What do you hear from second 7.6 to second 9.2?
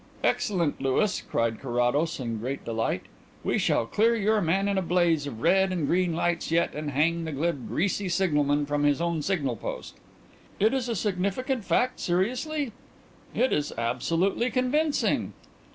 'greasy' signalman from his